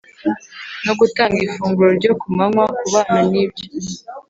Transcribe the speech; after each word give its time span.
No 0.85 0.93
gutanga 0.99 1.37
ifunguro 1.47 1.89
ryo 1.99 2.13
kumanywa 2.21 2.63
ku 2.77 2.85
bana 2.93 3.19
nibyo 3.29 3.63